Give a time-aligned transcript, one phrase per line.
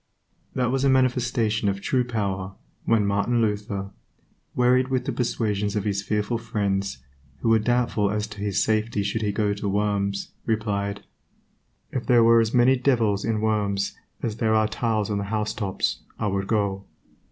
[0.55, 2.55] That was a manifestation of true power
[2.85, 3.91] when Martin Luther,
[4.55, 6.97] wearied with the persuasions of his fearful friends,
[7.41, 11.03] who were doubtful as to his safety should he go to Worms, replied,
[11.91, 15.99] "If there were as many devils in Worms as there are tiles on the housetops
[16.17, 16.85] I would go."